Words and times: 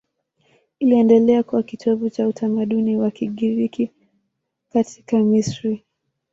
Iliendelea 0.79 1.43
kuwa 1.43 1.63
kitovu 1.63 2.09
cha 2.09 2.27
utamaduni 2.27 2.97
wa 2.97 3.11
Kigiriki 3.11 3.91
katika 4.71 5.19
Misri. 5.19 5.85